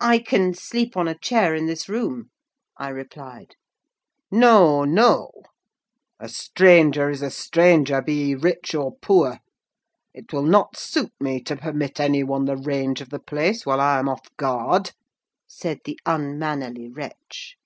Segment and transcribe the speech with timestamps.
[0.00, 2.30] "I can sleep on a chair in this room,"
[2.78, 3.54] I replied.
[4.30, 5.30] "No, no!
[6.18, 9.40] A stranger is a stranger, be he rich or poor:
[10.14, 13.78] it will not suit me to permit any one the range of the place while
[13.78, 14.92] I am off guard!"
[15.46, 17.58] said the unmannerly wretch.